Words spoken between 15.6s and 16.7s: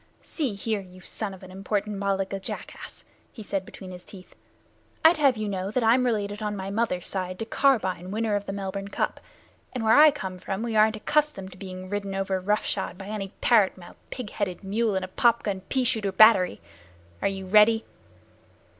pea shooter battery.